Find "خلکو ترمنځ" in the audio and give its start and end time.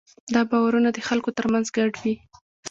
1.07-1.65